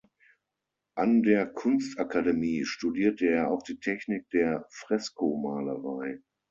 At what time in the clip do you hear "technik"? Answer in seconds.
3.79-4.27